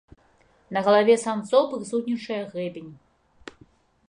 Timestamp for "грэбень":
2.55-2.89